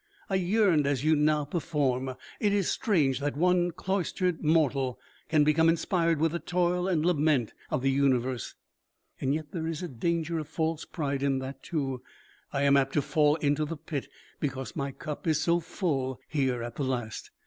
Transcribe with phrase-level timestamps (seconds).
[0.31, 2.15] "I yearned as you now perform.
[2.39, 7.53] It is strange that one cloistered mortal can become inspired with the toil and lament
[7.69, 8.55] of the universe.
[9.19, 12.01] Yet there is a danger of false pride in that, too.
[12.51, 14.07] I am apt to fall into the pit
[14.39, 17.29] because my cup is so full here at the last.